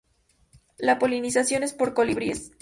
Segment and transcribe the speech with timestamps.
[0.79, 2.51] La polinización es por colibríes.